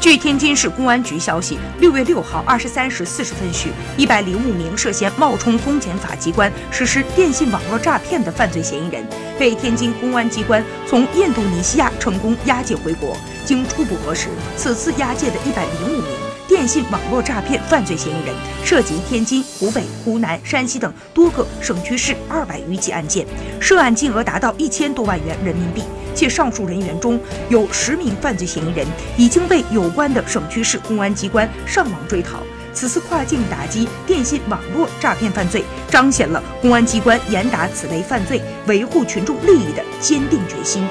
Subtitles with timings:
[0.00, 9.04] 据天津市公安局消息，六月六号二十三时四十分许，一百零五名涉嫌冒充公检法机关实施电信网络诈骗的犯罪嫌疑人，
[9.36, 13.16] 被天津公安机关从印度尼西亚成功押解回国。
[13.44, 23.26] 经初步核实，此次押解的一百零五名电信网络诈骗犯罪嫌疑人，涉及天津、湖北、湖南、山西等多个省区市二百余起案件，
[23.60, 25.82] 涉案金额达到一千多万元人民币。
[26.14, 28.84] 且上述人员中有十名犯罪嫌疑人
[29.16, 32.38] 已经被有关的省区市公安机关上网追逃。
[32.72, 40.82] 此次跨境打击电信网络诈骗犯罪，彰显了公安机关严打此类犯罪、维护群众利益的坚定决心。